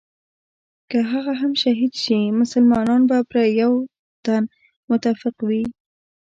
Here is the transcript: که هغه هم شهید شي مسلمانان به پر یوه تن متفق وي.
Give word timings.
که 0.89 0.97
هغه 1.11 1.33
هم 1.41 1.51
شهید 1.63 1.93
شي 2.03 2.17
مسلمانان 2.41 3.01
به 3.09 3.17
پر 3.29 3.37
یوه 3.59 3.79
تن 4.25 4.43
متفق 4.89 5.37
وي. 5.47 5.63